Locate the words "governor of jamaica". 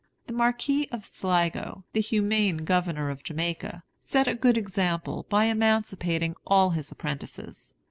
2.65-3.83